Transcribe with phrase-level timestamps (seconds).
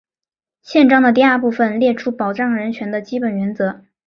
[0.63, 3.85] 宪章的第二部分列出保障人权的基本原则。